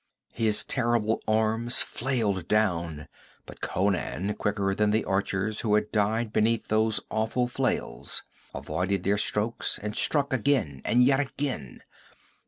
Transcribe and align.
His 0.33 0.63
terrible 0.63 1.21
arms 1.27 1.83
flailed 1.83 2.47
down, 2.47 3.07
but 3.45 3.61
Conan, 3.61 4.33
quicker 4.33 4.73
than 4.73 4.89
the 4.89 5.05
archers 5.05 5.59
who 5.59 5.75
had 5.75 5.91
died 5.91 6.33
beneath 6.33 6.69
those 6.69 7.01
awful 7.11 7.47
flails, 7.47 8.23
avoided 8.51 9.03
their 9.03 9.19
strokes 9.19 9.77
and 9.77 9.95
struck 9.95 10.33
again 10.33 10.81
and 10.85 11.03
yet 11.03 11.19
again. 11.19 11.83